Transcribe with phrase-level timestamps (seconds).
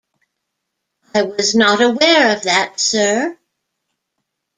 [1.13, 3.37] I was not aware of that, sir.